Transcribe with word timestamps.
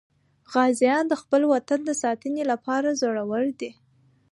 غازیان 0.53 1.03
د 1.07 1.13
خپل 1.21 1.41
وطن 1.53 1.79
د 1.85 1.91
ساتنې 2.03 2.43
لپاره 2.51 2.97
زړور 3.01 3.45
دي. 3.59 3.71